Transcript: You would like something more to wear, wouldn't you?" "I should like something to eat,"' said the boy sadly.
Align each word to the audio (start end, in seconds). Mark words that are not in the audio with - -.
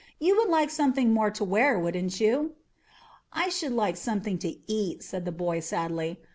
You 0.17 0.35
would 0.37 0.49
like 0.49 0.71
something 0.71 1.13
more 1.13 1.29
to 1.29 1.43
wear, 1.43 1.77
wouldn't 1.77 2.19
you?" 2.19 2.53
"I 3.31 3.49
should 3.49 3.73
like 3.73 3.95
something 3.97 4.39
to 4.39 4.55
eat,"' 4.65 5.03
said 5.03 5.25
the 5.25 5.31
boy 5.31 5.59
sadly. 5.59 6.17